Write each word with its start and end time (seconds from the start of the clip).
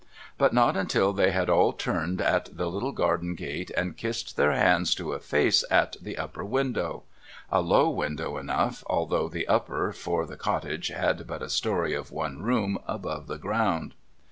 But 0.35 0.51
not 0.51 0.75
until 0.75 1.13
they 1.13 1.29
had 1.29 1.47
all 1.47 1.73
turned 1.73 2.21
at 2.21 2.57
the 2.57 2.65
little 2.71 2.91
garden 2.91 3.35
gate, 3.35 3.69
and 3.77 3.95
kissed 3.95 4.35
their 4.35 4.51
hands 4.51 4.95
to 4.95 5.13
a 5.13 5.19
face 5.19 5.63
at 5.69 5.95
the 6.01 6.17
upper 6.17 6.43
window: 6.43 7.03
a 7.51 7.61
low 7.61 7.87
window 7.91 8.37
enough, 8.37 8.83
although 8.87 9.29
the 9.29 9.47
upper, 9.47 9.91
for 9.93 10.25
the 10.25 10.37
cottage 10.37 10.87
had 10.87 11.27
but 11.27 11.43
a 11.43 11.49
story 11.49 11.93
of 11.93 12.11
one 12.11 12.41
room 12.41 12.79
above 12.87 13.27
the 13.27 13.37
ground. 13.37 13.93